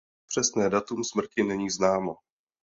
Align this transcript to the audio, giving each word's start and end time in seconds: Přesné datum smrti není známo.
Přesné 0.27 0.69
datum 0.69 1.03
smrti 1.03 1.43
není 1.43 1.69
známo. 1.69 2.15